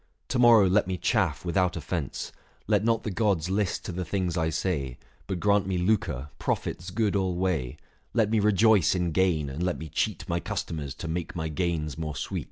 To 0.29 0.39
morrow 0.39 0.67
let 0.67 0.87
me 0.87 0.97
chaff 0.97 1.45
without 1.45 1.77
offence; 1.77 2.31
Let 2.65 2.83
not 2.83 3.03
the 3.03 3.11
gods 3.11 3.51
list 3.51 3.85
to 3.85 3.91
the 3.91 4.03
things 4.03 4.35
I 4.35 4.49
say; 4.49 4.97
But 5.27 5.39
grant 5.39 5.67
me 5.67 5.77
lucre, 5.77 6.31
profits 6.39 6.89
good 6.89 7.15
alway; 7.15 7.77
Let 8.11 8.31
me 8.31 8.39
rejoice 8.39 8.95
in 8.95 9.11
gain, 9.11 9.47
and 9.47 9.61
let 9.61 9.77
me 9.77 9.89
cheat 9.89 10.27
My 10.27 10.39
customers 10.39 10.95
to 10.95 11.07
make 11.07 11.35
my 11.35 11.49
gains 11.49 11.99
more 11.99 12.15
sweet." 12.15 12.39